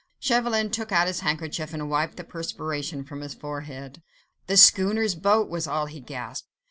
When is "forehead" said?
3.35-4.01